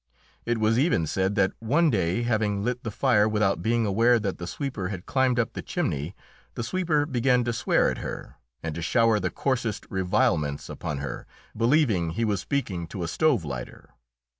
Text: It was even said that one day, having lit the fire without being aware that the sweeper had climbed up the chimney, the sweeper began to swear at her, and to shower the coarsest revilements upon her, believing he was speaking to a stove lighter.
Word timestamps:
It 0.47 0.57
was 0.57 0.79
even 0.79 1.05
said 1.05 1.35
that 1.35 1.51
one 1.59 1.91
day, 1.91 2.23
having 2.23 2.63
lit 2.63 2.83
the 2.83 2.89
fire 2.89 3.29
without 3.29 3.61
being 3.61 3.85
aware 3.85 4.17
that 4.17 4.39
the 4.39 4.47
sweeper 4.47 4.87
had 4.87 5.05
climbed 5.05 5.37
up 5.37 5.53
the 5.53 5.61
chimney, 5.61 6.15
the 6.55 6.63
sweeper 6.63 7.05
began 7.05 7.43
to 7.43 7.53
swear 7.53 7.87
at 7.91 7.99
her, 7.99 8.37
and 8.63 8.73
to 8.73 8.81
shower 8.81 9.19
the 9.19 9.29
coarsest 9.29 9.85
revilements 9.91 10.69
upon 10.69 10.97
her, 10.97 11.27
believing 11.55 12.09
he 12.09 12.25
was 12.25 12.41
speaking 12.41 12.87
to 12.87 13.03
a 13.03 13.07
stove 13.07 13.45
lighter. 13.45 13.93